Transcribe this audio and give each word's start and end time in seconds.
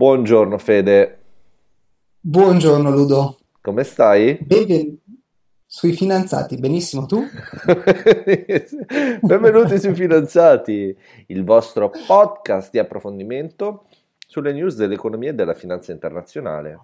Buongiorno 0.00 0.56
Fede, 0.56 1.18
Buongiorno 2.20 2.90
Ludo, 2.90 3.36
come 3.60 3.84
stai? 3.84 4.38
Benven- 4.40 4.98
sui 5.66 5.92
fidanzati, 5.92 6.56
benissimo 6.56 7.04
tu? 7.04 7.20
Benvenuti 9.20 9.78
sui 9.78 9.94
Fidanzati, 9.94 10.96
il 11.26 11.44
vostro 11.44 11.92
podcast 12.06 12.70
di 12.70 12.78
approfondimento 12.78 13.88
sulle 14.26 14.54
news 14.54 14.74
dell'economia 14.76 15.32
e 15.32 15.34
della 15.34 15.52
finanza 15.52 15.92
internazionale. 15.92 16.78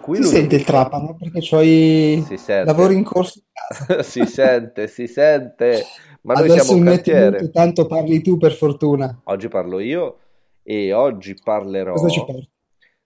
Qui 0.00 0.16
Si 0.16 0.22
lui 0.22 0.30
sente 0.30 0.56
il 0.56 0.64
trapano 0.64 1.14
perché 1.16 1.40
c'hai 1.42 2.24
lavori 2.64 2.94
in 2.94 3.04
corso 3.04 3.42
si 4.00 4.24
sente, 4.24 4.86
si 4.86 5.06
sente, 5.06 5.82
ma 6.22 6.32
noi 6.32 6.48
siamo 6.48 6.60
Adesso 6.62 6.76
un 6.76 6.84
cantiere. 6.84 7.50
tanto 7.50 7.86
parli 7.86 8.22
tu 8.22 8.38
per 8.38 8.54
fortuna. 8.54 9.20
Oggi 9.24 9.48
parlo 9.48 9.80
io 9.80 10.20
e 10.64 10.92
oggi 10.92 11.34
parlerò 11.34 11.94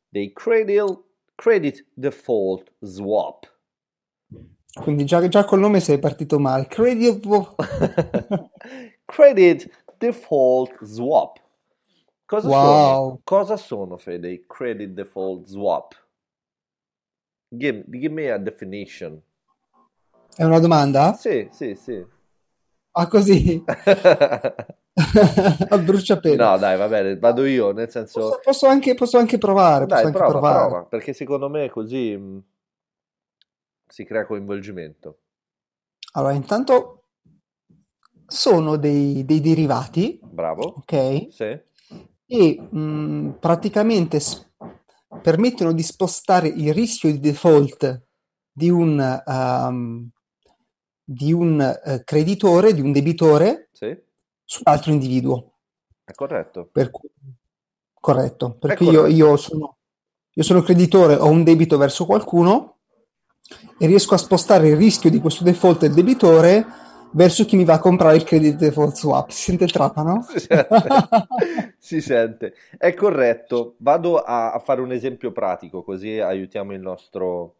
dei 0.08 0.32
credit, 0.32 1.02
credit 1.34 1.84
default 1.92 2.72
swap. 2.80 3.52
Quindi 4.80 5.04
già, 5.04 5.26
già 5.28 5.44
col 5.44 5.58
nome 5.58 5.80
sei 5.80 5.98
partito 5.98 6.38
male. 6.38 6.66
Credi... 6.68 7.20
Credit 9.04 9.84
default 9.98 10.84
swap. 10.84 11.40
Cosa 12.24 12.48
sono? 12.48 12.60
Wow, 12.60 13.20
Cosa 13.24 13.56
sono, 13.56 13.96
Fede, 13.96 14.30
i 14.30 14.44
credit 14.46 14.90
default 14.90 15.46
swap? 15.46 15.94
Give, 17.48 17.84
give 17.88 18.12
me 18.12 18.30
a 18.30 18.38
definition. 18.38 19.20
è 20.36 20.44
una 20.44 20.60
domanda? 20.60 21.14
Sì, 21.14 21.48
sì, 21.50 21.74
sì. 21.74 22.04
Ah, 22.92 23.08
così? 23.08 23.64
A 25.70 25.78
bruciapelo. 25.78 26.36
No, 26.44 26.58
dai, 26.58 26.76
va 26.76 26.88
bene, 26.88 27.16
vado 27.18 27.44
io, 27.44 27.72
nel 27.72 27.86
Posso, 27.88 27.90
senso... 27.90 28.40
posso 28.42 28.66
anche, 28.66 28.94
posso 28.94 29.18
anche 29.18 29.38
provare, 29.38 29.86
posso 29.86 29.94
Dai, 29.94 30.04
anche 30.06 30.18
prova, 30.18 30.32
provare. 30.32 30.66
prova, 30.68 30.84
perché 30.84 31.12
secondo 31.12 31.48
me 31.48 31.68
così 31.70 32.16
mh, 32.16 32.42
si 33.88 34.04
crea 34.04 34.24
coinvolgimento. 34.26 35.18
Allora, 36.12 36.32
intanto 36.34 37.04
sono 38.26 38.76
dei, 38.76 39.24
dei 39.24 39.40
derivati, 39.40 40.18
Bravo? 40.22 40.74
ok? 40.76 41.28
Sì? 41.30 41.60
e 42.26 42.60
mh, 42.60 43.36
praticamente 43.40 44.20
s- 44.20 44.46
permettono 45.22 45.72
di 45.72 45.82
spostare 45.82 46.48
il 46.48 46.74
rischio 46.74 47.10
di 47.10 47.20
default 47.20 48.02
di 48.52 48.68
un, 48.70 49.00
ehm, 49.26 50.08
di 51.04 51.32
un 51.32 51.60
eh, 51.60 52.02
creditore, 52.04 52.74
di 52.74 52.80
un 52.80 52.92
debitore, 52.92 53.68
Sì? 53.72 53.96
Su 54.48 54.62
un 54.64 54.72
altro 54.72 54.92
individuo. 54.92 55.52
È 56.02 56.12
corretto. 56.12 56.70
Per 56.72 56.90
cui- 56.90 57.10
corretto, 58.00 58.54
perché 58.54 58.84
io, 58.84 59.06
io 59.06 59.36
sono, 59.36 59.76
io 60.32 60.42
sono 60.42 60.62
creditore, 60.62 61.16
ho 61.16 61.28
un 61.28 61.44
debito 61.44 61.76
verso 61.76 62.06
qualcuno 62.06 62.78
e 63.78 63.86
riesco 63.86 64.14
a 64.14 64.18
spostare 64.18 64.68
il 64.68 64.76
rischio 64.76 65.10
di 65.10 65.20
questo 65.20 65.44
default 65.44 65.80
del 65.80 65.92
debitore 65.92 66.64
verso 67.12 67.44
chi 67.44 67.56
mi 67.56 67.64
va 67.64 67.74
a 67.74 67.78
comprare 67.78 68.16
il 68.16 68.24
credit 68.24 68.56
default 68.56 68.94
swap. 68.96 69.28
Si 69.28 69.42
sente 69.42 69.64
il 69.64 69.72
trapano? 69.72 70.24
Si 70.28 70.40
sente, 70.40 70.86
si 71.76 72.00
sente. 72.00 72.54
È 72.78 72.94
corretto. 72.94 73.74
Vado 73.78 74.16
a, 74.16 74.52
a 74.52 74.58
fare 74.60 74.80
un 74.80 74.92
esempio 74.92 75.30
pratico, 75.30 75.82
così 75.82 76.18
aiutiamo 76.18 76.72
il 76.72 76.80
nostro 76.80 77.56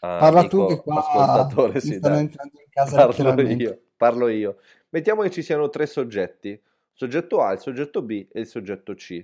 ah, 0.00 0.18
Parla 0.18 0.48
tu 0.48 0.58
che 0.66 0.72
amico 0.72 0.82
qua 0.84 0.98
ascoltatore. 0.98 1.80
Sì, 1.80 1.94
entrando 1.94 2.30
in 2.32 2.70
casa 2.70 3.08
Parlo 3.08 3.42
io, 3.42 3.80
parlo 3.96 4.28
io. 4.28 4.56
Mettiamo 4.90 5.20
che 5.22 5.30
ci 5.30 5.42
siano 5.42 5.68
tre 5.68 5.84
soggetti, 5.84 6.58
soggetto 6.92 7.42
A, 7.42 7.52
il 7.52 7.58
soggetto 7.58 8.00
B 8.00 8.26
e 8.32 8.40
il 8.40 8.46
soggetto 8.46 8.94
C. 8.94 9.22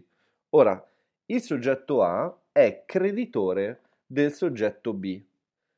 Ora, 0.51 0.91
il 1.27 1.41
soggetto 1.41 2.03
A 2.03 2.39
è 2.53 2.83
creditore 2.85 3.81
del 4.05 4.33
soggetto 4.33 4.93
B, 4.93 5.23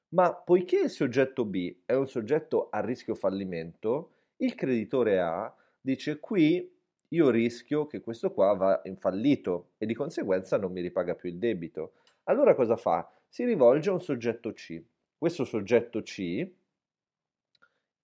ma 0.08 0.34
poiché 0.34 0.80
il 0.80 0.90
soggetto 0.90 1.44
B 1.44 1.82
è 1.86 1.94
un 1.94 2.08
soggetto 2.08 2.68
a 2.70 2.80
rischio 2.80 3.14
fallimento, 3.14 4.10
il 4.38 4.56
creditore 4.56 5.20
A 5.20 5.54
dice 5.80 6.18
qui 6.18 6.68
io 7.10 7.30
rischio 7.30 7.86
che 7.86 8.00
questo 8.00 8.32
qua 8.32 8.54
va 8.54 8.80
in 8.84 8.96
fallito 8.96 9.70
e 9.78 9.86
di 9.86 9.94
conseguenza 9.94 10.58
non 10.58 10.72
mi 10.72 10.80
ripaga 10.80 11.14
più 11.14 11.28
il 11.28 11.38
debito. 11.38 11.92
Allora 12.24 12.56
cosa 12.56 12.76
fa? 12.76 13.08
Si 13.28 13.44
rivolge 13.44 13.90
a 13.90 13.92
un 13.92 14.00
soggetto 14.00 14.52
C. 14.52 14.82
Questo 15.16 15.44
soggetto 15.44 16.02
C 16.02 16.50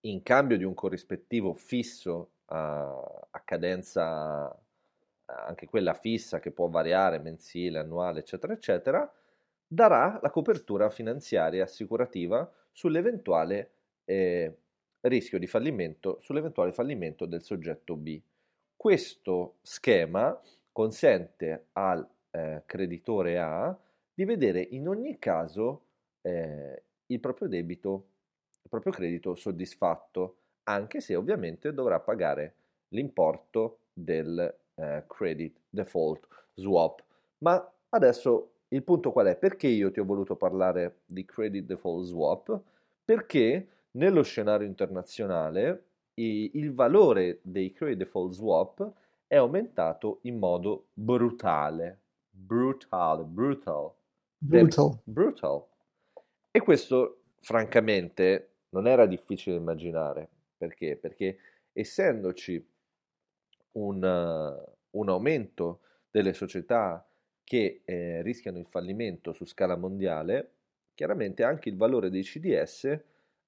in 0.02 0.22
cambio 0.22 0.56
di 0.56 0.64
un 0.64 0.74
corrispettivo 0.74 1.54
fisso 1.54 2.32
a, 2.46 3.26
a 3.30 3.40
cadenza, 3.44 4.56
anche 5.24 5.66
quella 5.66 5.94
fissa 5.94 6.40
che 6.40 6.50
può 6.50 6.68
variare 6.68 7.18
mensile, 7.18 7.78
annuale, 7.78 8.20
eccetera, 8.20 8.52
eccetera, 8.52 9.12
darà 9.66 10.18
la 10.20 10.30
copertura 10.30 10.90
finanziaria 10.90 11.64
assicurativa 11.64 12.50
sull'eventuale 12.72 13.70
eh, 14.04 14.56
rischio 15.00 15.38
di 15.38 15.46
fallimento, 15.46 16.18
sull'eventuale 16.20 16.72
fallimento 16.72 17.26
del 17.26 17.42
soggetto 17.42 17.96
B. 17.96 18.20
Questo 18.76 19.56
schema 19.62 20.38
consente 20.70 21.68
al 21.72 22.06
eh, 22.30 22.62
creditore 22.66 23.38
A 23.38 23.78
di 24.12 24.24
vedere 24.24 24.60
in 24.60 24.88
ogni 24.88 25.18
caso 25.18 25.86
eh, 26.22 26.82
il 27.06 27.20
proprio 27.20 27.48
debito, 27.48 28.08
il 28.62 28.68
proprio 28.68 28.92
credito 28.92 29.34
soddisfatto, 29.34 30.36
anche 30.64 31.00
se 31.00 31.14
ovviamente 31.14 31.72
dovrà 31.74 31.98
pagare 32.00 32.54
l'importo 32.88 33.78
del 33.92 34.54
eh, 34.74 35.04
credit 35.06 35.58
default 35.68 36.26
swap. 36.54 37.02
Ma 37.38 37.72
adesso 37.90 38.50
il 38.68 38.82
punto 38.82 39.12
qual 39.12 39.26
è? 39.26 39.36
Perché 39.36 39.66
io 39.66 39.90
ti 39.90 40.00
ho 40.00 40.04
voluto 40.04 40.36
parlare 40.36 41.00
di 41.04 41.24
credit 41.24 41.64
default 41.64 42.04
swap? 42.06 42.60
Perché 43.04 43.68
nello 43.92 44.22
scenario 44.22 44.66
internazionale 44.66 45.84
il 46.14 46.72
valore 46.74 47.40
dei 47.42 47.72
credit 47.72 47.98
default 47.98 48.32
swap 48.32 48.92
è 49.26 49.36
aumentato 49.36 50.18
in 50.22 50.38
modo 50.38 50.86
brutale. 50.92 52.00
Brutale, 52.30 53.24
brutal. 53.24 53.90
Brutal. 54.38 54.98
brutal. 55.04 55.64
E 56.50 56.60
questo, 56.60 57.20
francamente, 57.40 58.51
non 58.72 58.86
era 58.86 59.06
difficile 59.06 59.56
immaginare. 59.56 60.28
Perché? 60.56 60.96
Perché 60.96 61.38
essendoci 61.72 62.64
un, 63.72 64.04
eh, 64.04 64.72
un 64.90 65.08
aumento 65.08 65.80
delle 66.10 66.32
società 66.34 67.06
che 67.42 67.82
eh, 67.84 68.22
rischiano 68.22 68.58
il 68.58 68.66
fallimento 68.66 69.32
su 69.32 69.44
scala 69.44 69.76
mondiale, 69.76 70.52
chiaramente 70.94 71.42
anche 71.42 71.68
il 71.68 71.76
valore 71.76 72.10
dei 72.10 72.22
CDS 72.22 73.00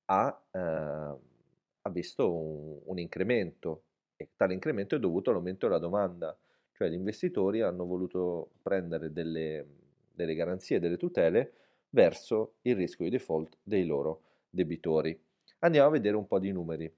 ha, 0.06 0.42
eh, 0.50 0.58
ha 0.58 1.91
visto 1.91 2.32
un, 2.32 2.80
un 2.84 2.98
incremento 2.98 3.84
e 4.16 4.30
tale 4.36 4.54
incremento 4.54 4.96
è 4.96 5.00
dovuto 5.00 5.30
all'aumento 5.30 5.66
della 5.66 5.78
domanda, 5.78 6.36
cioè 6.72 6.88
gli 6.88 6.94
investitori 6.94 7.60
hanno 7.60 7.84
voluto 7.84 8.50
prendere 8.62 9.12
delle, 9.12 9.66
delle 10.12 10.34
garanzie, 10.34 10.80
delle 10.80 10.96
tutele 10.96 11.52
verso 11.91 12.54
il 12.62 12.76
rischio 12.76 13.04
di 13.04 13.10
default 13.10 13.58
dei 13.62 13.84
loro 13.84 14.22
debitori. 14.54 15.19
Andiamo 15.60 15.88
a 15.88 15.91
vedere 15.91 16.16
un 16.16 16.26
po' 16.26 16.38
di 16.38 16.53
numeri. 16.53 16.92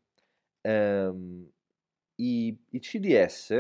Ehm, 0.61 1.51
i, 2.17 2.57
i 2.71 2.79
CDS 2.81 3.51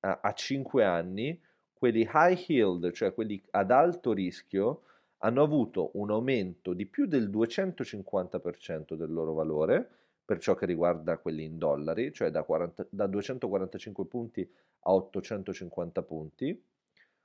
a, 0.00 0.20
a 0.22 0.32
5 0.32 0.84
anni, 0.84 1.40
quelli 1.72 2.08
high 2.12 2.38
yield, 2.48 2.92
cioè 2.92 3.14
quelli 3.14 3.42
ad 3.50 3.70
alto 3.70 4.12
rischio, 4.12 4.82
hanno 5.18 5.42
avuto 5.42 5.90
un 5.94 6.10
aumento 6.10 6.72
di 6.72 6.86
più 6.86 7.06
del 7.06 7.30
250% 7.30 8.94
del 8.94 9.12
loro 9.12 9.32
valore 9.32 9.88
per 10.24 10.38
ciò 10.38 10.54
che 10.54 10.66
riguarda 10.66 11.18
quelli 11.18 11.44
in 11.44 11.58
dollari, 11.58 12.12
cioè 12.12 12.30
da, 12.30 12.42
40 12.42 12.86
da 12.90 13.06
245 13.06 14.06
punti 14.06 14.48
a 14.80 14.92
850 14.92 16.02
punti, 16.02 16.64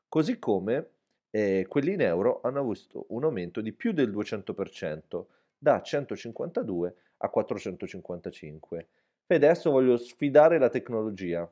così 0.07 0.40
come 0.40 0.90
eh, 1.31 1.66
quelli 1.67 1.93
in 1.93 2.02
euro 2.02 2.41
hanno 2.43 2.59
avuto 2.59 3.05
un 3.09 3.23
aumento 3.23 3.61
di 3.61 3.73
più 3.73 3.91
del 3.91 4.11
200%, 4.11 5.25
da 5.57 5.81
152 5.81 6.95
a 7.17 7.29
455. 7.29 8.87
E 9.25 9.35
adesso 9.35 9.71
voglio 9.71 9.97
sfidare 9.97 10.57
la 10.57 10.69
tecnologia 10.69 11.49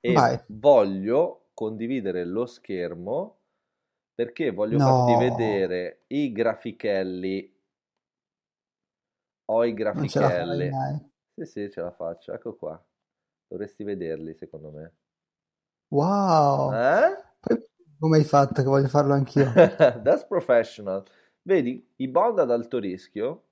e 0.00 0.12
Vai. 0.12 0.38
voglio 0.48 1.48
condividere 1.54 2.24
lo 2.24 2.46
schermo 2.46 3.38
perché 4.14 4.50
voglio 4.50 4.78
farti 4.78 5.12
No, 5.12 5.18
vedere 5.18 6.04
i 6.08 6.32
grafichelli. 6.32 7.54
Ho 9.46 9.64
i 9.64 9.74
grafichelli. 9.74 10.70
Sì, 11.34 11.44
sì, 11.44 11.70
ce 11.70 11.80
la 11.80 11.92
faccio. 11.92 12.32
Ecco 12.32 12.54
qua. 12.56 12.82
Dovresti 13.48 13.84
vederli, 13.84 14.34
secondo 14.34 14.70
me. 14.70 14.92
Wow. 15.88 16.72
Eh? 16.72 17.24
Poi 17.40 17.64
come 17.98 18.16
hai 18.18 18.24
fatto 18.24 18.62
che 18.62 18.68
voglio 18.68 18.88
farlo 18.88 19.14
anch'io? 19.14 19.52
That's 20.02 20.24
professional. 20.26 21.04
Vedi, 21.46 21.80
i 21.98 22.08
bond 22.08 22.40
ad 22.40 22.50
alto 22.50 22.80
rischio, 22.80 23.44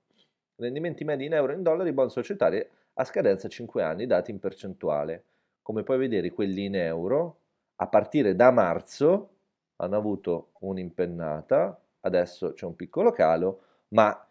rendimenti 0.57 1.05
medi 1.05 1.23
in 1.23 1.33
euro 1.33 1.53
e 1.53 1.55
in 1.55 1.63
dollari, 1.63 1.93
bond 1.93 2.09
societari 2.09 2.61
a 2.95 3.03
scadenza 3.05 3.47
5 3.47 3.81
anni, 3.81 4.05
dati 4.05 4.31
in 4.31 4.39
percentuale. 4.39 5.23
Come 5.61 5.83
puoi 5.83 5.97
vedere, 5.97 6.29
quelli 6.31 6.65
in 6.65 6.75
euro 6.75 7.37
a 7.75 7.87
partire 7.87 8.35
da 8.35 8.51
marzo 8.51 9.29
hanno 9.77 9.95
avuto 9.95 10.49
un'impennata, 10.59 11.79
adesso 12.01 12.51
c'è 12.51 12.65
un 12.65 12.75
piccolo 12.75 13.11
calo, 13.11 13.61
ma 13.89 14.29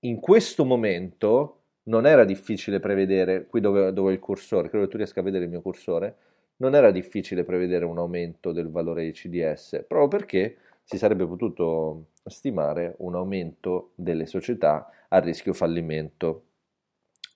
in 0.00 0.20
questo 0.20 0.66
momento 0.66 1.60
non 1.84 2.04
era 2.04 2.26
difficile 2.26 2.78
prevedere, 2.78 3.46
qui 3.46 3.60
dove, 3.62 3.90
dove 3.94 4.12
il 4.12 4.18
cursore, 4.18 4.68
credo 4.68 4.84
che 4.84 4.90
tu 4.90 4.96
riesca 4.98 5.20
a 5.20 5.22
vedere 5.22 5.44
il 5.44 5.50
mio 5.50 5.62
cursore, 5.62 6.16
non 6.56 6.74
era 6.74 6.90
difficile 6.90 7.42
prevedere 7.42 7.86
un 7.86 7.96
aumento 7.96 8.52
del 8.52 8.68
valore 8.68 9.04
di 9.04 9.12
CDS, 9.12 9.82
proprio 9.88 10.08
perché 10.08 10.56
si 10.88 10.96
sarebbe 10.96 11.26
potuto 11.26 12.12
stimare 12.24 12.94
un 13.00 13.14
aumento 13.14 13.92
delle 13.94 14.24
società 14.24 14.88
a 15.08 15.18
rischio 15.18 15.52
fallimento. 15.52 16.44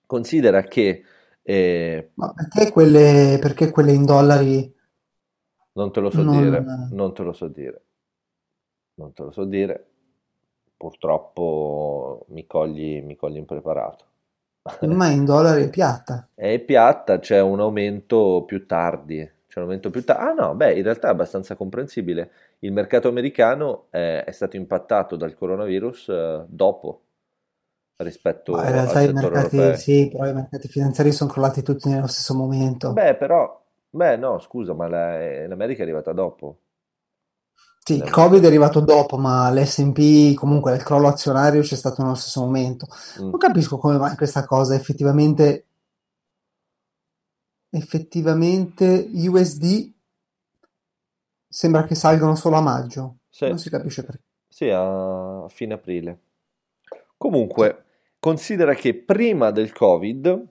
Considera 0.06 0.62
che... 0.62 1.04
Eh, 1.42 2.12
Ma 2.14 2.32
perché 2.32 2.72
quelle, 2.72 3.36
perché 3.38 3.70
quelle 3.70 3.92
in 3.92 4.06
dollari? 4.06 4.74
Non 5.72 5.92
te 5.92 6.00
lo 6.00 6.08
so 6.08 6.22
non... 6.22 6.40
dire, 6.40 6.64
non 6.92 7.12
te 7.12 7.22
lo 7.22 7.34
so 7.34 7.48
dire, 7.48 7.82
non 8.94 9.12
te 9.12 9.22
lo 9.22 9.30
so 9.32 9.44
dire, 9.44 9.86
purtroppo 10.74 12.24
mi 12.28 12.46
cogli, 12.46 13.02
mi 13.02 13.16
cogli 13.16 13.36
impreparato. 13.36 14.04
Ma 14.86 15.08
in 15.08 15.26
dollari 15.26 15.64
è 15.64 15.68
piatta. 15.68 16.30
È 16.34 16.58
piatta, 16.60 17.18
c'è 17.18 17.40
un 17.42 17.60
aumento 17.60 18.44
più 18.46 18.66
tardi. 18.66 19.30
C'è 19.52 19.58
un 19.58 19.64
aumento 19.66 19.90
più 19.90 20.02
tardi. 20.02 20.22
Ah 20.24 20.32
no, 20.32 20.54
beh, 20.54 20.74
in 20.78 20.82
realtà 20.82 21.08
è 21.08 21.10
abbastanza 21.10 21.54
comprensibile. 21.56 22.30
Il 22.60 22.72
mercato 22.72 23.08
americano 23.08 23.88
è, 23.90 24.24
è 24.24 24.30
stato 24.32 24.56
impattato 24.56 25.14
dal 25.16 25.34
coronavirus 25.34 26.08
eh, 26.08 26.44
dopo 26.48 27.02
rispetto 27.98 28.52
Ma 28.52 28.66
in 28.66 28.70
realtà 28.70 29.00
al 29.00 29.02
i 29.02 29.10
settore 29.10 29.34
mercati, 29.36 29.74
europeo. 29.74 29.74
sì, 29.74 30.08
però 30.08 30.28
i 30.28 30.32
mercati 30.32 30.68
finanziari 30.68 31.10
sono 31.10 31.28
crollati 31.28 31.62
tutti 31.62 31.88
nello 31.88 32.06
stesso 32.06 32.34
momento. 32.36 32.98
Beh, 32.98 33.16
però, 33.16 33.60
beh, 33.90 34.16
no, 34.16 34.38
scusa, 34.38 34.72
ma 34.74 34.86
la- 34.88 35.46
l'America 35.48 35.80
è 35.80 35.82
arrivata 35.82 36.12
dopo. 36.12 36.60
Sì, 37.84 37.94
il 37.96 38.10
Covid 38.10 38.42
è 38.44 38.46
arrivato 38.46 38.80
dopo, 38.80 39.16
ma 39.18 39.50
l'S&P, 39.50 40.34
comunque 40.34 40.74
il 40.74 40.82
crollo 40.84 41.08
azionario 41.08 41.62
c'è 41.62 41.74
stato 41.74 42.02
nello 42.02 42.14
stesso 42.14 42.40
momento. 42.40 42.86
mm, 43.16 43.32
Non 43.32 43.40
capisco 43.40 43.76
come 43.78 43.98
mai 43.98 44.14
questa 44.16 44.44
cosa 44.44 44.74
effettivamente, 44.76 45.66
effettivamente 47.74 49.08
USD 49.12 49.90
sembra 51.48 51.84
che 51.84 51.94
salgano 51.94 52.34
solo 52.34 52.56
a 52.56 52.60
maggio. 52.60 53.18
Sì, 53.28 53.48
Non 53.48 53.58
si 53.58 53.70
capisce 53.70 54.04
perché. 54.04 54.22
sì, 54.48 54.68
a 54.70 55.46
fine 55.48 55.74
aprile. 55.74 56.20
Comunque, 57.16 57.84
considera 58.18 58.74
che 58.74 58.94
prima 58.94 59.50
del 59.50 59.72
Covid 59.72 60.46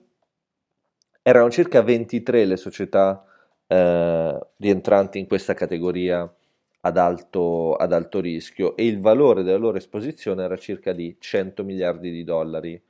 erano 1.22 1.50
circa 1.50 1.82
23 1.82 2.44
le 2.44 2.56
società 2.56 3.24
eh, 3.68 4.38
rientranti 4.56 5.18
in 5.18 5.26
questa 5.26 5.54
categoria 5.54 6.30
ad 6.84 6.96
alto, 6.96 7.74
ad 7.76 7.92
alto 7.92 8.20
rischio 8.20 8.74
e 8.76 8.86
il 8.86 9.00
valore 9.00 9.44
della 9.44 9.58
loro 9.58 9.76
esposizione 9.76 10.42
era 10.42 10.56
circa 10.56 10.92
di 10.92 11.16
100 11.18 11.62
miliardi 11.62 12.10
di 12.10 12.24
dollari. 12.24 12.82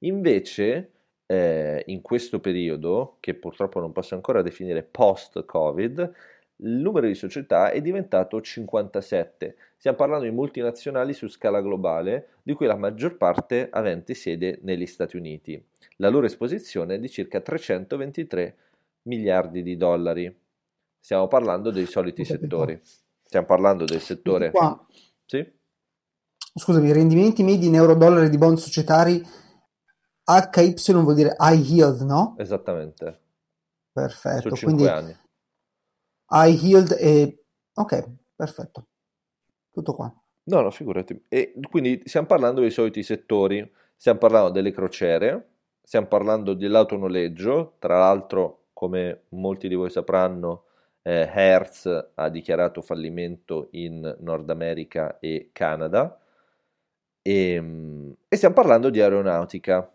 Invece, 0.00 0.90
eh, 1.26 1.82
in 1.86 2.00
questo 2.02 2.40
periodo, 2.40 3.16
che 3.20 3.34
purtroppo 3.34 3.80
non 3.80 3.92
posso 3.92 4.14
ancora 4.14 4.42
definire 4.42 4.82
post-Covid, 4.82 6.12
il 6.60 6.70
numero 6.70 7.06
di 7.06 7.14
società 7.14 7.70
è 7.70 7.82
diventato 7.82 8.40
57. 8.40 9.56
Stiamo 9.76 9.96
parlando 9.96 10.24
di 10.24 10.30
multinazionali 10.30 11.12
su 11.12 11.28
scala 11.28 11.60
globale, 11.60 12.28
di 12.42 12.54
cui 12.54 12.66
la 12.66 12.76
maggior 12.76 13.16
parte 13.16 13.68
avente 13.70 14.14
sede 14.14 14.60
negli 14.62 14.86
Stati 14.86 15.16
Uniti. 15.16 15.62
La 15.96 16.08
loro 16.08 16.26
esposizione 16.26 16.94
è 16.94 16.98
di 16.98 17.10
circa 17.10 17.40
323 17.40 18.56
miliardi 19.02 19.62
di 19.62 19.76
dollari. 19.76 20.34
Stiamo 20.98 21.28
parlando 21.28 21.70
dei 21.70 21.86
soliti 21.86 22.24
settori. 22.24 22.80
Stiamo 23.22 23.46
parlando 23.46 23.84
del 23.84 24.00
settore... 24.00 24.50
qua, 24.50 24.86
Sì? 25.26 25.54
scusami, 26.58 26.90
rendimenti 26.90 27.42
medi 27.42 27.66
in 27.66 27.74
euro-dollari 27.74 28.30
di 28.30 28.38
bond 28.38 28.56
societari 28.56 29.22
HY 30.26 30.92
vuol 30.92 31.14
dire 31.14 31.36
high 31.38 31.60
yield, 31.60 32.00
no? 32.02 32.34
Esattamente. 32.38 33.20
Su 33.86 33.92
Perfetto, 33.92 34.56
5 34.56 34.60
quindi 34.60 34.86
anni. 34.86 35.16
high 36.30 36.60
yield 36.62 36.96
e... 36.98 37.44
Ok, 37.74 38.10
perfetto, 38.34 38.86
tutto 39.70 39.94
qua. 39.94 40.12
No, 40.44 40.60
no, 40.60 40.70
figurati. 40.70 41.24
E 41.28 41.54
quindi 41.70 42.02
stiamo 42.04 42.26
parlando 42.26 42.60
dei 42.60 42.70
soliti 42.70 43.02
settori, 43.02 43.68
stiamo 43.94 44.18
parlando 44.18 44.50
delle 44.50 44.72
crociere, 44.72 45.50
stiamo 45.82 46.06
parlando 46.06 46.54
dell'autonoleggio, 46.54 47.76
tra 47.78 47.98
l'altro, 47.98 48.66
come 48.72 49.24
molti 49.30 49.68
di 49.68 49.74
voi 49.74 49.90
sapranno, 49.90 50.64
eh, 51.02 51.30
Hertz 51.32 52.10
ha 52.14 52.28
dichiarato 52.28 52.82
fallimento 52.82 53.68
in 53.72 54.16
Nord 54.20 54.50
America 54.50 55.18
e 55.20 55.50
Canada, 55.52 56.18
e, 57.22 57.60
mm, 57.60 58.10
e 58.28 58.36
stiamo 58.36 58.54
parlando 58.54 58.90
di 58.90 59.00
aeronautica, 59.00 59.90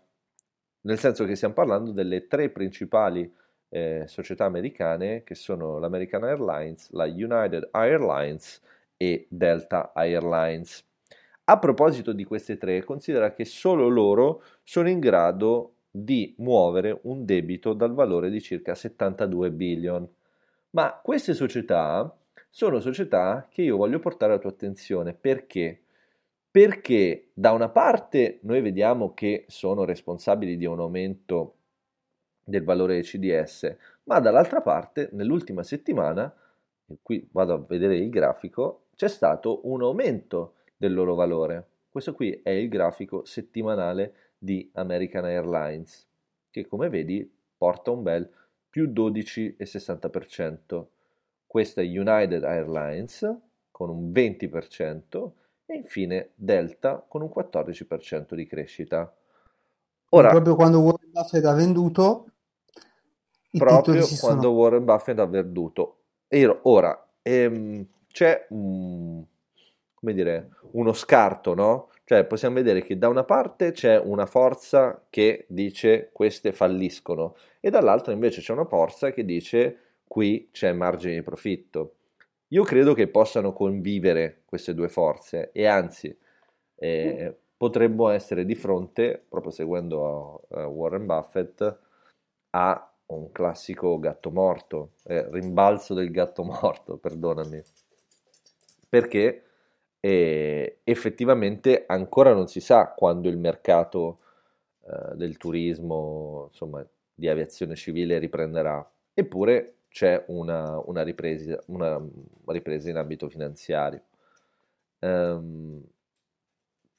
nel 0.82 0.98
senso 0.98 1.24
che 1.24 1.34
stiamo 1.34 1.54
parlando 1.54 1.92
delle 1.92 2.26
tre 2.26 2.50
principali 2.50 3.30
eh, 3.68 4.04
società 4.06 4.44
americane 4.44 5.22
che 5.24 5.34
sono 5.34 5.78
l'American 5.78 6.24
Airlines, 6.24 6.90
la 6.92 7.04
United 7.04 7.68
Airlines 7.72 8.60
e 8.96 9.26
Delta 9.28 9.92
Airlines. 9.94 10.84
A 11.44 11.58
proposito 11.58 12.12
di 12.12 12.24
queste 12.24 12.56
tre, 12.56 12.84
considera 12.84 13.32
che 13.32 13.44
solo 13.44 13.88
loro 13.88 14.42
sono 14.62 14.88
in 14.88 15.00
grado 15.00 15.76
di 15.90 16.34
muovere 16.38 17.00
un 17.02 17.24
debito 17.24 17.72
dal 17.72 17.94
valore 17.94 18.30
di 18.30 18.40
circa 18.40 18.74
72 18.74 19.50
billion. 19.50 20.08
Ma 20.70 21.00
queste 21.02 21.34
società 21.34 22.14
sono 22.48 22.80
società 22.80 23.48
che 23.50 23.62
io 23.62 23.76
voglio 23.76 23.98
portare 23.98 24.32
alla 24.32 24.40
tua 24.40 24.50
attenzione 24.50 25.14
perché? 25.14 25.81
Perché 26.52 27.30
da 27.32 27.52
una 27.52 27.70
parte 27.70 28.40
noi 28.42 28.60
vediamo 28.60 29.14
che 29.14 29.46
sono 29.48 29.86
responsabili 29.86 30.58
di 30.58 30.66
un 30.66 30.80
aumento 30.80 31.54
del 32.44 32.62
valore 32.62 32.96
del 32.96 33.04
CDS, 33.04 33.74
ma 34.04 34.20
dall'altra 34.20 34.60
parte 34.60 35.08
nell'ultima 35.12 35.62
settimana, 35.62 36.30
e 36.86 36.98
qui 37.00 37.26
vado 37.32 37.54
a 37.54 37.64
vedere 37.66 37.96
il 37.96 38.10
grafico, 38.10 38.88
c'è 38.94 39.08
stato 39.08 39.60
un 39.64 39.80
aumento 39.80 40.56
del 40.76 40.92
loro 40.92 41.14
valore. 41.14 41.68
Questo 41.88 42.12
qui 42.12 42.38
è 42.42 42.50
il 42.50 42.68
grafico 42.68 43.24
settimanale 43.24 44.32
di 44.36 44.70
American 44.74 45.24
Airlines, 45.24 46.06
che 46.50 46.66
come 46.66 46.90
vedi 46.90 47.34
porta 47.56 47.92
un 47.92 48.02
bel 48.02 48.30
più 48.68 48.90
12,60%. 48.90 50.84
Questa 51.46 51.80
è 51.80 51.84
United 51.86 52.44
Airlines 52.44 53.36
con 53.70 53.88
un 53.88 54.10
20% 54.12 55.30
e 55.72 55.76
infine 55.76 56.30
Delta 56.34 57.02
con 57.08 57.22
un 57.22 57.30
14% 57.30 58.34
di 58.34 58.46
crescita. 58.46 59.10
Ora, 60.10 60.30
proprio 60.30 60.54
quando 60.54 60.80
Warren 60.80 61.10
Buffett 61.10 61.44
ha 61.46 61.54
venduto, 61.54 62.26
proprio 63.56 64.02
si 64.02 64.16
sono... 64.16 64.32
quando 64.34 64.50
Warren 64.52 64.84
Buffett 64.84 65.18
ha 65.18 65.26
venduto. 65.26 65.96
Ora, 66.62 67.08
ehm, 67.22 67.86
c'è 68.06 68.46
un- 68.50 69.24
come 69.94 70.14
dire, 70.14 70.50
uno 70.72 70.92
scarto, 70.92 71.54
no? 71.54 71.88
Cioè 72.04 72.24
possiamo 72.24 72.56
vedere 72.56 72.82
che 72.82 72.98
da 72.98 73.08
una 73.08 73.24
parte 73.24 73.72
c'è 73.72 73.98
una 73.98 74.26
forza 74.26 75.06
che 75.08 75.46
dice 75.48 76.10
queste 76.12 76.52
falliscono 76.52 77.36
e 77.60 77.70
dall'altra 77.70 78.12
invece 78.12 78.40
c'è 78.40 78.52
una 78.52 78.64
forza 78.66 79.12
che 79.12 79.24
dice 79.24 79.78
qui 80.06 80.48
c'è 80.52 80.72
margine 80.72 81.14
di 81.14 81.22
profitto. 81.22 81.94
Io 82.52 82.64
credo 82.64 82.92
che 82.92 83.08
possano 83.08 83.54
convivere 83.54 84.42
queste 84.44 84.74
due 84.74 84.90
forze 84.90 85.52
e 85.52 85.64
anzi 85.64 86.14
eh, 86.74 87.34
potremmo 87.56 88.10
essere 88.10 88.44
di 88.44 88.54
fronte, 88.54 89.24
proprio 89.26 89.50
seguendo 89.50 90.42
eh, 90.50 90.62
Warren 90.64 91.06
Buffett, 91.06 91.78
a 92.50 92.92
un 93.06 93.32
classico 93.32 93.98
gatto 93.98 94.30
morto, 94.30 94.92
eh, 95.04 95.30
rimbalzo 95.30 95.94
del 95.94 96.10
gatto 96.10 96.44
morto, 96.44 96.98
perdonami, 96.98 97.62
perché 98.86 99.44
eh, 99.98 100.80
effettivamente 100.84 101.84
ancora 101.86 102.34
non 102.34 102.48
si 102.48 102.60
sa 102.60 102.88
quando 102.88 103.30
il 103.30 103.38
mercato 103.38 104.18
eh, 104.84 105.16
del 105.16 105.38
turismo, 105.38 106.48
insomma, 106.50 106.86
di 107.14 107.28
aviazione 107.28 107.76
civile 107.76 108.18
riprenderà, 108.18 108.86
eppure 109.14 109.76
c'è 109.92 110.24
una, 110.28 110.80
una 110.86 111.02
ripresa, 111.02 111.62
una 111.66 112.00
ripresa 112.46 112.90
in 112.90 112.96
ambito 112.96 113.28
finanziario. 113.28 114.02
Ehm, 115.00 115.82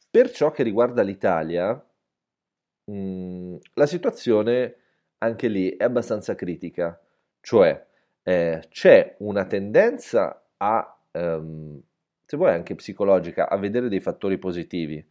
per 0.10 0.32
ciò 0.32 0.52
che 0.52 0.64
riguarda 0.64 1.02
l'Italia, 1.02 1.84
mh, 2.86 3.56
la 3.74 3.86
situazione 3.86 4.76
anche 5.18 5.48
lì 5.48 5.76
è 5.76 5.84
abbastanza 5.84 6.36
critica, 6.36 7.00
cioè 7.42 7.86
eh, 8.24 8.64
c'è 8.70 9.16
una 9.20 9.46
tendenza 9.46 10.46
a, 10.58 11.00
ehm, 11.12 11.82
se 12.26 12.38
vuoi 12.38 12.52
anche 12.52 12.76
psicologica, 12.76 13.50
a 13.50 13.58
vedere 13.58 13.90
dei 13.90 14.00
fattori 14.00 14.38
positivi. 14.38 15.04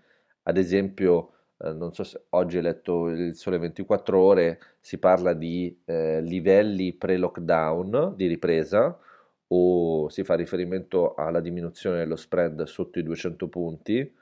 Ad 0.45 0.57
esempio, 0.57 1.33
eh, 1.63 1.73
non 1.73 1.93
so 1.95 2.03
se 2.05 2.25
oggi 2.31 2.57
hai 2.57 2.63
letto 2.63 3.09
il 3.09 3.37
Sole 3.37 3.59
24 3.59 4.19
Ore, 4.19 4.61
si 4.81 4.99
parla 4.99 5.33
di 5.33 5.81
eh, 5.85 6.21
livelli 6.21 6.93
pre-lockdown 6.93 8.15
di 8.17 8.27
ripresa. 8.27 8.99
o 9.55 10.09
si 10.09 10.25
fa 10.25 10.35
riferimento 10.35 11.15
alla 11.15 11.41
diminuzione 11.41 11.99
dello 11.99 12.17
spread 12.17 12.63
sotto 12.65 12.99
i 12.99 13.03
200 13.03 13.49
punti. 13.49 14.15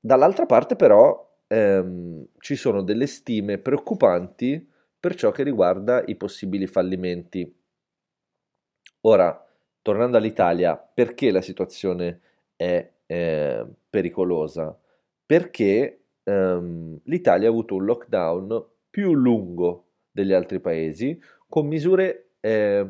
Dall'altra 0.00 0.44
parte 0.44 0.76
però 0.76 1.38
ehm, 1.46 2.26
ci 2.38 2.54
sono 2.54 2.82
delle 2.82 3.06
stime 3.06 3.56
preoccupanti 3.58 4.70
per 5.00 5.14
ciò 5.14 5.30
che 5.30 5.44
riguarda 5.44 6.02
i 6.06 6.16
possibili 6.16 6.66
fallimenti. 6.66 7.50
Ora, 9.02 9.46
tornando 9.80 10.18
all'Italia, 10.18 10.76
perché 10.76 11.30
la 11.30 11.40
situazione 11.40 12.20
è 12.56 12.90
eh, 13.06 13.66
pericolosa? 13.88 14.78
Perché 15.26 16.03
ehm, 16.24 17.00
l'Italia 17.04 17.48
ha 17.48 17.50
avuto 17.50 17.76
un 17.76 17.84
lockdown 17.84 18.64
più 18.90 19.12
lungo 19.12 19.84
degli 20.10 20.32
altri 20.32 20.60
paesi, 20.60 21.20
con 21.48 21.66
misure 21.66 22.30
eh, 22.40 22.86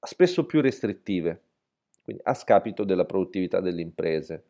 spesso 0.00 0.46
più 0.46 0.60
restrittive, 0.60 1.40
quindi 2.02 2.22
a 2.24 2.34
scapito 2.34 2.84
della 2.84 3.04
produttività 3.04 3.60
delle 3.60 3.80
imprese. 3.80 4.44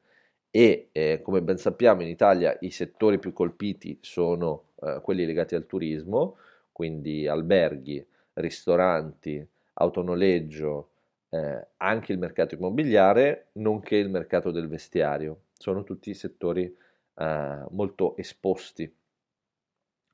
E 0.50 0.91
eh, 0.93 1.21
come 1.23 1.43
ben 1.43 1.59
sappiamo 1.59 2.03
in 2.03 2.09
Italia 2.09 2.57
i 2.61 2.71
settori 2.71 3.19
più 3.19 3.33
colpiti 3.33 3.99
sono 4.00 4.69
eh, 4.83 5.00
quelli 5.03 5.26
legati 5.26 5.55
al 5.55 5.67
turismo, 5.67 6.37
quindi 6.71 7.26
alberghi, 7.26 8.05
ristoranti, 8.35 9.45
autonoleggio, 9.75 10.91
eh, 11.31 11.67
anche 11.79 12.12
il 12.12 12.19
mercato 12.19 12.55
immobiliare, 12.55 13.49
nonché 13.55 13.97
il 13.97 14.09
mercato 14.09 14.50
del 14.50 14.69
vestiario. 14.69 15.41
Sono 15.59 15.83
tutti 15.83 16.14
settori 16.14 16.73
eh, 17.14 17.64
molto 17.71 18.16
esposti 18.16 18.92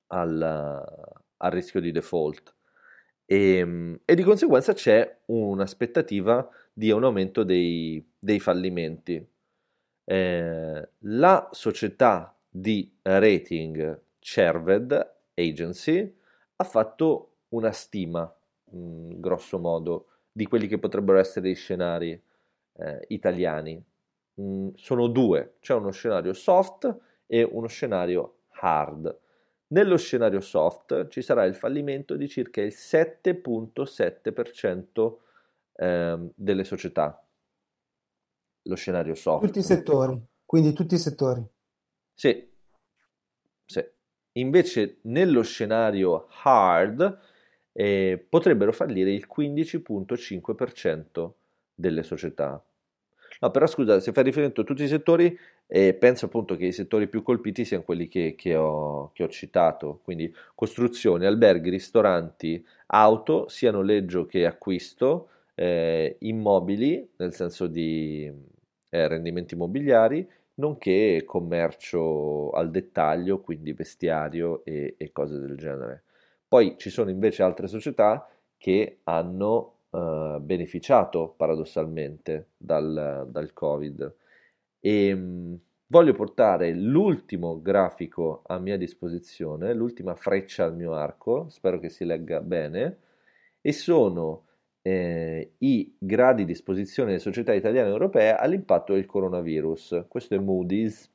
al, 0.08 0.42
al, 1.36 1.50
rischio 1.50 1.80
di 1.80 1.92
default 1.92 2.54
e, 3.24 3.56
ehm, 3.58 4.00
e, 4.04 4.14
di 4.14 4.22
conseguenza 4.22 4.72
c'è 4.72 5.18
un'aspettativa 5.26 6.48
di 6.72 6.90
un 6.90 7.04
aumento 7.04 7.44
dei, 7.44 8.04
dei 8.18 8.40
fallimenti. 8.40 9.24
Eh, 10.04 10.88
la 10.98 11.48
società 11.52 12.36
di 12.48 12.92
rating 13.02 14.00
Cerved 14.18 15.12
Agency 15.34 16.18
ha 16.56 16.64
fatto 16.64 17.36
una 17.50 17.70
stima, 17.70 18.22
mh, 18.64 18.78
mm, 18.78 19.20
grosso 19.20 19.58
modo, 19.58 20.06
di 20.32 20.46
quelli 20.46 20.66
che 20.66 20.78
potrebbero 20.78 21.18
essere 21.18 21.50
i 21.50 21.54
scenari 21.54 22.20
eh, 22.78 23.04
italiani. 23.08 23.82
Mm, 24.40 24.68
sono 24.76 25.08
due, 25.08 25.56
c'è 25.60 25.74
uno 25.74 25.90
scenario 25.90 26.32
soft 26.32 26.96
e 27.26 27.42
uno 27.42 27.66
scenario 27.66 28.44
hard. 28.60 29.18
Nello 29.68 29.98
scenario 29.98 30.40
soft 30.40 31.08
ci 31.08 31.20
sarà 31.20 31.44
il 31.44 31.54
fallimento 31.54 32.16
di 32.16 32.26
circa 32.28 32.62
il 32.62 32.72
7.7% 32.74 35.16
eh, 35.74 36.30
delle 36.34 36.64
società. 36.64 37.22
Lo 38.62 38.74
scenario 38.74 39.14
soft. 39.14 39.44
Tutti 39.46 39.58
i 39.58 39.62
settori, 39.62 40.18
quindi 40.44 40.72
tutti 40.72 40.94
i 40.94 40.98
settori. 40.98 41.46
Sì, 42.14 42.50
sì. 43.64 43.84
Invece 44.32 44.98
nello 45.02 45.42
scenario 45.42 46.26
hard 46.42 47.20
eh, 47.72 48.26
potrebbero 48.28 48.72
fallire 48.72 49.12
il 49.12 49.28
15.5% 49.28 51.32
delle 51.74 52.02
società. 52.02 52.62
No, 53.42 53.50
però 53.50 53.66
scusa, 53.66 54.00
se 54.00 54.12
fai 54.12 54.24
riferimento 54.24 54.60
a 54.60 54.64
tutti 54.64 54.82
i 54.82 54.88
settori, 54.88 55.36
eh, 55.66 55.94
penso 55.94 56.26
appunto 56.26 56.56
che 56.56 56.66
i 56.66 56.72
settori 56.72 57.08
più 57.08 57.22
colpiti 57.22 57.64
siano 57.64 57.82
quelli 57.84 58.06
che, 58.06 58.34
che, 58.36 58.54
ho, 58.54 59.12
che 59.14 59.22
ho, 59.22 59.28
citato, 59.28 60.00
quindi 60.04 60.32
costruzioni, 60.54 61.24
alberghi, 61.24 61.70
ristoranti, 61.70 62.62
auto, 62.88 63.48
sia 63.48 63.70
noleggio 63.70 64.26
che 64.26 64.44
acquisto, 64.44 65.28
eh, 65.54 66.16
immobili, 66.20 67.12
nel 67.16 67.32
senso 67.32 67.66
di 67.66 68.30
eh, 68.90 69.08
rendimenti 69.08 69.54
immobiliari, 69.54 70.28
nonché 70.56 71.22
commercio 71.24 72.50
al 72.50 72.70
dettaglio, 72.70 73.40
quindi 73.40 73.72
vestiario 73.72 74.62
e, 74.66 74.96
e 74.98 75.12
cose 75.12 75.38
del 75.38 75.56
genere. 75.56 76.02
Poi 76.46 76.74
ci 76.76 76.90
sono 76.90 77.08
invece 77.08 77.42
altre 77.42 77.68
società 77.68 78.28
che 78.58 78.98
hanno 79.04 79.76
eh, 79.90 80.38
beneficiato 80.40 81.34
paradossalmente 81.36 82.50
dal, 82.56 83.26
dal 83.28 83.52
Covid. 83.52 84.14
E 84.80 85.14
mh, 85.14 85.20
mm, 85.20 85.54
voglio 85.86 86.12
portare 86.14 86.72
l'ultimo 86.72 87.60
grafico 87.60 88.42
a 88.46 88.58
mia 88.58 88.76
disposizione, 88.76 89.74
l'ultima 89.74 90.14
freccia 90.14 90.64
al 90.64 90.76
mio 90.76 90.94
arco, 90.94 91.48
spero 91.48 91.78
che 91.78 91.88
si 91.88 92.04
legga 92.04 92.40
bene, 92.40 92.98
e 93.60 93.72
sono 93.72 94.44
eh, 94.82 95.54
i 95.58 95.94
gradi 95.98 96.44
di 96.44 96.52
esposizione 96.52 97.10
delle 97.10 97.20
società 97.20 97.52
italiane 97.52 97.88
e 97.88 97.92
europee 97.92 98.34
all'impatto 98.34 98.94
del 98.94 99.06
coronavirus. 99.06 100.04
Questo 100.08 100.34
è 100.34 100.38
Moody's 100.38 101.10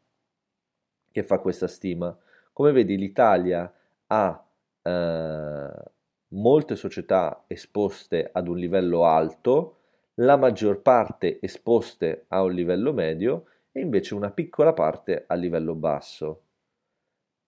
che 1.12 1.24
fa 1.24 1.40
questa 1.40 1.68
stima. 1.68 2.16
Come 2.52 2.72
vedi 2.72 2.98
l'Italia 2.98 3.72
ha 4.08 4.46
eh, 4.82 5.92
molte 6.30 6.76
società 6.76 7.44
esposte 7.48 8.30
ad 8.32 8.48
un 8.48 8.58
livello 8.58 9.06
alto, 9.06 9.78
la 10.16 10.38
maggior 10.38 10.82
parte 10.82 11.40
esposte 11.42 12.26
a 12.30 12.42
un 12.42 12.54
livello 12.54 12.94
medio 12.94 13.46
e 13.72 13.82
invece 13.82 14.16
una 14.16 14.32
piccola 14.32 14.74
parte 14.74 15.26
a 15.28 15.36
livello 15.36 15.76
basso. 15.76 16.42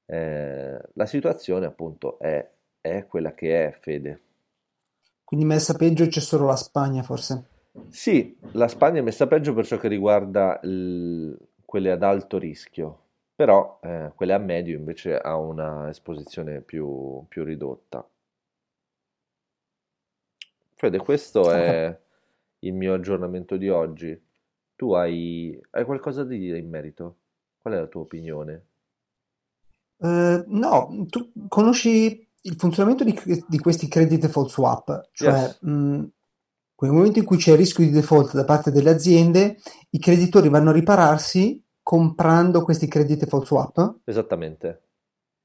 Eh, 0.06 0.80
la 0.94 1.06
situazione 1.06 1.66
appunto 1.66 2.20
è, 2.20 2.50
è 2.82 3.06
quella 3.08 3.34
che 3.34 3.68
è, 3.68 3.78
Fede. 3.80 4.22
Quindi 5.24 5.46
messa 5.46 5.74
peggio 5.74 6.08
c'è 6.08 6.20
solo 6.20 6.46
la 6.46 6.56
Spagna 6.56 7.04
forse? 7.04 7.50
Sì, 7.90 8.38
la 8.54 8.68
Spagna 8.68 9.00
è 9.00 9.04
messa 9.04 9.28
peggio 9.28 9.54
per 9.54 9.66
ciò 9.66 9.78
che 9.78 9.88
riguarda 9.88 10.60
il, 10.64 11.38
quelle 11.66 11.92
ad 11.92 12.04
alto 12.04 12.38
rischio, 12.38 13.00
però 13.36 13.80
eh, 13.84 14.12
quelle 14.16 14.34
a 14.34 14.38
medio 14.38 14.78
invece 14.78 15.18
ha 15.18 15.36
una 15.38 15.90
esposizione 15.90 16.62
più, 16.62 17.26
più 17.28 17.44
ridotta. 17.44 18.08
Fede, 20.78 21.00
questo 21.00 21.50
è 21.52 22.00
il 22.60 22.74
mio 22.74 22.94
aggiornamento 22.94 23.58
di 23.58 23.68
oggi. 23.68 24.20
Tu 24.76 24.94
hai, 24.94 25.60
hai 25.72 25.84
qualcosa 25.84 26.24
da 26.24 26.30
dire 26.30 26.60
in 26.60 26.70
merito? 26.70 27.18
Qual 27.58 27.74
è 27.74 27.78
la 27.78 27.88
tua 27.88 28.02
opinione? 28.02 28.66
Eh, 29.98 30.44
no, 30.46 31.06
tu 31.10 31.32
conosci 31.48 32.26
il 32.42 32.56
funzionamento 32.56 33.04
di, 33.04 33.20
di 33.48 33.58
questi 33.58 33.88
credit 33.88 34.22
default 34.22 34.52
swap, 34.52 35.10
cioè 35.12 35.32
Yes, 35.32 35.60
mh, 35.62 36.10
nel 36.80 36.92
momento 36.92 37.18
in 37.18 37.26
cui 37.26 37.38
c'è 37.38 37.54
il 37.54 37.58
rischio 37.58 37.84
di 37.84 37.90
default 37.90 38.34
da 38.34 38.46
parte 38.46 38.70
delle 38.70 38.92
aziende, 38.92 39.58
i 39.90 40.00
creditori 40.00 40.48
vanno 40.48 40.70
a 40.70 40.74
ripararsi 40.74 41.62
comprando 41.82 42.64
questi 42.64 42.88
credit 42.88 43.20
default 43.20 43.48
swap. 43.48 44.00
esattamente. 44.04 44.84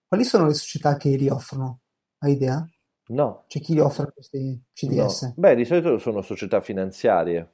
Quali 0.07 0.25
sono 0.25 0.47
le 0.47 0.55
società 0.55 0.99
che 0.99 1.17
li 1.17 1.29
offrono? 1.29 1.81
Hai 2.19 2.33
idea? 2.33 2.69
No, 3.13 3.45
C'è 3.47 3.61
chi 3.61 3.75
li 3.75 3.81
offre 3.81 4.11
questi 4.13 4.59
CDS? 4.73 5.23
no. 5.23 5.35
Beh, 5.37 5.55
di 5.55 5.65
solito 5.65 5.99
sono 5.99 6.23
società 6.23 6.61
finanziarie. 6.61 7.49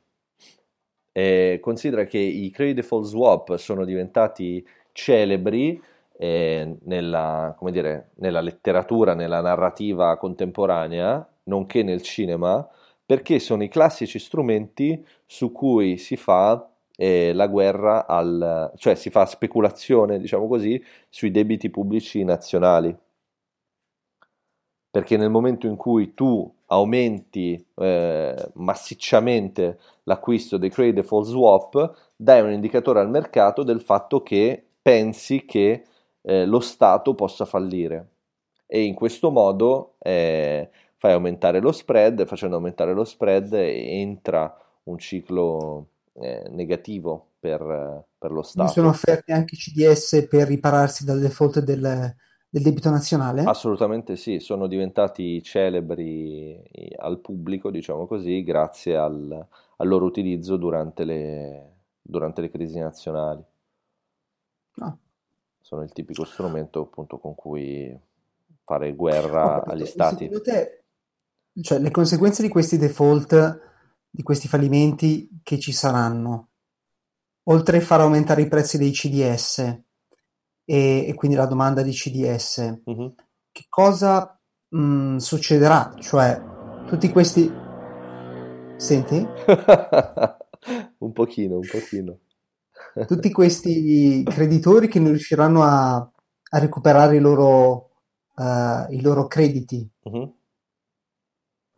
E 1.12 1.58
considera 1.60 2.04
che 2.04 2.18
i 2.18 2.50
credit 2.50 2.76
default 2.76 3.06
swap 3.06 3.56
sono 3.56 3.84
diventati 3.84 4.64
celebri 4.92 5.80
eh, 6.16 6.76
nella, 6.84 7.54
come 7.58 7.72
dire, 7.72 8.10
nella 8.16 8.40
letteratura, 8.40 9.14
nella 9.14 9.40
narrativa 9.40 10.16
contemporanea, 10.16 11.28
nonché 11.44 11.82
nel 11.82 12.02
cinema, 12.02 12.66
perché 13.04 13.40
sono 13.40 13.64
i 13.64 13.68
classici 13.68 14.20
strumenti 14.20 15.04
su 15.26 15.50
cui 15.50 15.96
si 15.98 16.16
fa 16.16 16.70
eh, 16.94 17.32
la 17.32 17.48
guerra 17.48 18.06
al, 18.06 18.72
cioè 18.76 18.94
si 18.94 19.10
fa 19.10 19.26
speculazione, 19.26 20.20
diciamo 20.20 20.46
così, 20.46 20.80
sui 21.08 21.32
debiti 21.32 21.68
pubblici 21.68 22.22
nazionali 22.22 22.96
perché 24.90 25.16
nel 25.16 25.30
momento 25.30 25.66
in 25.66 25.76
cui 25.76 26.14
tu 26.14 26.52
aumenti 26.66 27.64
eh, 27.76 28.50
massicciamente 28.54 29.78
l'acquisto 30.04 30.56
dei 30.56 30.70
credit 30.70 30.94
default 30.94 31.26
swap, 31.26 31.94
dai 32.16 32.40
un 32.40 32.52
indicatore 32.52 33.00
al 33.00 33.10
mercato 33.10 33.62
del 33.62 33.80
fatto 33.80 34.22
che 34.22 34.64
pensi 34.80 35.44
che 35.44 35.84
eh, 36.22 36.46
lo 36.46 36.60
Stato 36.60 37.14
possa 37.14 37.44
fallire 37.44 38.08
e 38.66 38.82
in 38.82 38.94
questo 38.94 39.30
modo 39.30 39.94
eh, 39.98 40.68
fai 40.96 41.12
aumentare 41.12 41.60
lo 41.60 41.72
spread, 41.72 42.26
facendo 42.26 42.56
aumentare 42.56 42.92
lo 42.92 43.04
spread 43.04 43.52
entra 43.54 44.54
un 44.84 44.98
ciclo 44.98 45.88
eh, 46.20 46.46
negativo 46.50 47.30
per, 47.38 48.04
per 48.18 48.30
lo 48.30 48.42
Stato. 48.42 48.64
Mi 48.66 48.72
sono 48.72 48.88
offerti 48.88 49.32
anche 49.32 49.56
CDS 49.56 50.26
per 50.28 50.48
ripararsi 50.48 51.04
dal 51.04 51.20
default 51.20 51.60
del, 51.60 52.14
del 52.48 52.62
debito 52.62 52.90
nazionale? 52.90 53.42
Assolutamente 53.42 54.16
sì, 54.16 54.38
sono 54.38 54.66
diventati 54.66 55.42
celebri 55.42 56.60
al 56.96 57.20
pubblico, 57.20 57.70
diciamo 57.70 58.06
così, 58.06 58.42
grazie 58.42 58.96
al, 58.96 59.46
al 59.76 59.88
loro 59.88 60.06
utilizzo 60.06 60.56
durante 60.56 61.04
le, 61.04 61.72
durante 62.00 62.40
le 62.40 62.50
crisi 62.50 62.78
nazionali. 62.78 63.44
No. 64.74 64.98
Sono 65.60 65.82
il 65.82 65.92
tipico 65.92 66.24
strumento 66.24 66.80
appunto 66.80 67.18
con 67.18 67.34
cui 67.34 67.96
fare 68.64 68.94
guerra 68.94 69.62
agli 69.64 69.84
stati. 69.84 70.24
Secondo 70.24 70.42
te, 70.42 70.84
cioè, 71.60 71.78
le 71.78 71.90
conseguenze 71.90 72.42
di 72.42 72.48
questi 72.48 72.78
default 72.78 73.66
di 74.10 74.22
questi 74.22 74.48
fallimenti 74.48 75.40
che 75.42 75.58
ci 75.58 75.72
saranno, 75.72 76.48
oltre 77.44 77.76
a 77.76 77.80
far 77.80 78.00
aumentare 78.00 78.42
i 78.42 78.48
prezzi 78.48 78.78
dei 78.78 78.90
CDS 78.90 79.86
e, 80.70 81.06
e 81.08 81.14
quindi 81.14 81.34
la 81.34 81.46
domanda 81.46 81.80
di 81.80 81.92
CDS, 81.92 82.80
Mhm. 82.84 83.14
che 83.50 83.64
cosa 83.70 84.38
mh, 84.68 85.16
succederà? 85.16 85.94
Cioè, 85.98 86.42
tutti 86.86 87.10
questi... 87.10 87.50
Senti? 88.76 89.26
Un 90.98 91.12
pochino, 91.12 91.54
un 91.56 91.66
pochino. 91.70 92.18
Tutti 93.06 93.30
questi 93.32 94.22
creditori 94.24 94.88
che 94.88 94.98
non 95.00 95.10
riusciranno 95.10 95.62
a, 95.62 95.94
a 95.96 96.58
recuperare 96.58 97.16
i 97.16 97.20
loro, 97.20 97.90
eh, 98.36 98.86
i 98.90 99.00
loro 99.00 99.26
crediti, 99.26 99.88
Mhm. 100.04 100.32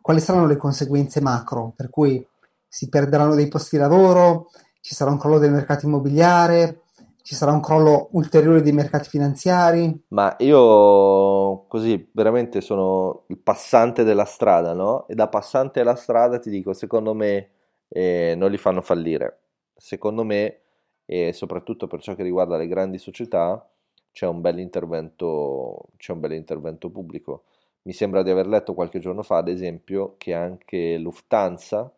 quali 0.01 0.19
saranno 0.19 0.47
le 0.47 0.57
conseguenze 0.57 1.21
macro? 1.21 1.73
Per 1.75 1.89
cui 1.89 2.25
si 2.67 2.89
perderanno 2.89 3.35
dei 3.35 3.47
posti 3.47 3.77
di 3.77 3.81
lavoro, 3.81 4.49
ci 4.81 4.93
sarà 4.95 5.11
un 5.11 5.17
crollo 5.17 5.37
del 5.37 5.51
mercato 5.51 5.85
immobiliare, 5.85 6.80
ci 7.23 7.35
sarà 7.35 7.51
un 7.51 7.61
crollo 7.61 8.09
ulteriore 8.11 8.61
dei 8.61 8.71
mercati 8.71 9.09
finanziari. 9.09 10.05
Ma 10.09 10.35
io 10.39 11.65
così 11.67 12.09
veramente 12.13 12.61
sono 12.61 13.23
il 13.27 13.37
passante 13.37 14.03
della 14.03 14.25
strada, 14.25 14.73
no? 14.73 15.07
E 15.07 15.15
da 15.15 15.27
passante 15.27 15.79
della 15.79 15.95
strada 15.95 16.39
ti 16.39 16.49
dico, 16.49 16.73
secondo 16.73 17.13
me 17.13 17.49
eh, 17.89 18.33
non 18.37 18.49
li 18.49 18.57
fanno 18.57 18.81
fallire. 18.81 19.39
Secondo 19.75 20.23
me, 20.23 20.59
e 21.05 21.33
soprattutto 21.33 21.87
per 21.87 22.01
ciò 22.01 22.15
che 22.15 22.23
riguarda 22.23 22.57
le 22.57 22.67
grandi 22.67 22.97
società, 22.97 23.67
c'è 24.11 24.27
un 24.27 24.41
bel 24.41 24.59
intervento, 24.59 25.89
c'è 25.97 26.11
un 26.13 26.19
bel 26.19 26.33
intervento 26.33 26.89
pubblico. 26.89 27.43
Mi 27.83 27.93
sembra 27.93 28.23
di 28.23 28.29
aver 28.29 28.47
letto 28.47 28.73
qualche 28.73 28.99
giorno 28.99 29.23
fa, 29.23 29.37
ad 29.37 29.47
esempio, 29.47 30.15
che 30.17 30.33
anche 30.33 30.97
Lufthansa 30.97 31.91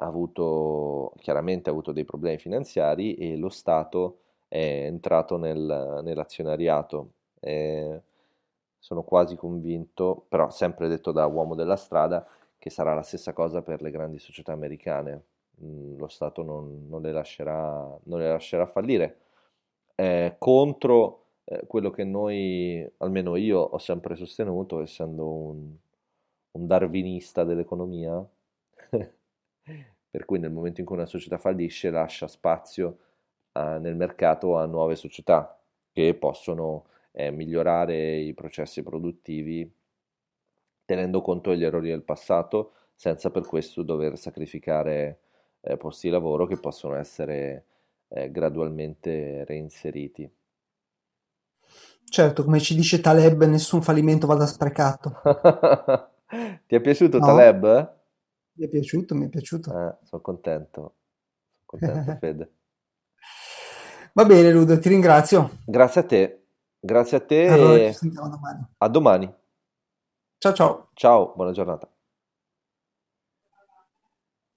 ha 0.00 0.06
avuto, 0.06 1.12
chiaramente 1.18 1.68
ha 1.68 1.72
avuto 1.72 1.92
dei 1.92 2.04
problemi 2.04 2.38
finanziari 2.38 3.14
e 3.14 3.36
lo 3.36 3.48
Stato 3.48 4.18
è 4.48 4.84
entrato 4.86 5.36
nel- 5.36 6.00
nell'azionariato. 6.02 7.12
E 7.40 8.02
sono 8.78 9.02
quasi 9.02 9.36
convinto, 9.36 10.24
però 10.28 10.50
sempre 10.50 10.88
detto 10.88 11.12
da 11.12 11.26
uomo 11.26 11.54
della 11.54 11.76
strada, 11.76 12.26
che 12.58 12.70
sarà 12.70 12.94
la 12.94 13.02
stessa 13.02 13.32
cosa 13.32 13.62
per 13.62 13.82
le 13.82 13.90
grandi 13.90 14.18
società 14.18 14.52
americane. 14.52 15.22
Mm, 15.62 15.98
Lo 15.98 16.08
Stato 16.08 16.42
non, 16.42 16.86
non 16.88 17.02
le 17.02 17.12
lascerà, 17.12 17.98
non 18.04 18.18
le 18.20 18.28
lascerà 18.28 18.66
fallire. 18.66 19.18
È 19.94 20.36
contro 20.38 21.24
eh, 21.44 21.66
quello 21.66 21.90
che 21.90 22.04
noi, 22.04 22.88
almeno 22.98 23.36
io, 23.36 23.58
ho 23.60 23.78
sempre 23.78 24.14
sostenuto, 24.16 24.80
essendo 24.82 25.26
un, 25.28 25.72
un 26.52 26.66
darwinista 26.66 27.44
dell'economia, 27.44 28.24
per 30.10 30.24
cui 30.24 30.38
nel 30.38 30.50
momento 30.50 30.80
in 30.80 30.86
cui 30.86 30.96
una 30.96 31.06
società 31.06 31.38
fallisce 31.38 31.90
lascia 31.90 32.26
spazio 32.28 32.98
a- 33.58 33.78
nel 33.78 33.96
mercato 33.96 34.56
a 34.56 34.66
nuove 34.66 34.96
società 34.96 35.58
che 35.92 36.14
possono 36.14 36.86
eh, 37.12 37.30
migliorare 37.30 38.16
i 38.18 38.34
processi 38.34 38.82
produttivi 38.82 39.70
tenendo 40.84 41.20
conto 41.20 41.50
degli 41.50 41.64
errori 41.64 41.88
del 41.90 42.02
passato 42.02 42.72
senza 42.94 43.30
per 43.30 43.46
questo 43.46 43.82
dover 43.82 44.18
sacrificare 44.18 45.20
eh, 45.60 45.76
posti 45.76 46.08
di 46.08 46.12
lavoro 46.12 46.46
che 46.46 46.58
possono 46.58 46.96
essere 46.96 47.64
eh, 48.08 48.30
gradualmente 48.30 49.44
reinseriti. 49.44 50.28
Certo, 52.10 52.42
come 52.42 52.58
ci 52.58 52.74
dice 52.74 53.00
Taleb, 53.00 53.44
nessun 53.44 53.82
fallimento 53.82 54.26
vada 54.26 54.46
sprecato. 54.46 55.14
Ti 56.66 56.74
è 56.74 56.80
piaciuto 56.80 57.22
No? 57.22 57.22
Taleb? 57.22 57.94
Mi 58.58 58.66
è 58.66 58.68
piaciuto, 58.68 59.14
mi 59.14 59.24
è 59.24 59.28
piaciuto. 59.30 59.74
Eh, 59.74 59.96
sono 60.02 60.20
contento, 60.22 60.80
sono 60.80 61.62
contento 61.64 62.12
Fede. 62.18 62.52
Va 64.18 64.24
bene, 64.24 64.50
Ludo, 64.50 64.76
ti 64.80 64.88
ringrazio. 64.88 65.48
Grazie 65.64 66.00
a 66.00 66.04
te, 66.04 66.46
grazie 66.80 67.18
a 67.18 67.20
te 67.20 67.44
Allora 67.52 67.78
ci 67.84 67.92
e 67.92 67.94
sentiamo 67.94 68.28
domani. 68.28 68.66
a 68.78 68.88
domani. 68.88 69.34
Ciao 70.38 70.52
ciao. 70.52 70.88
Ciao, 70.94 71.32
buona 71.36 71.52
giornata. 71.52 71.88